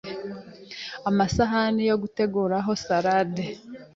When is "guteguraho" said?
2.01-2.71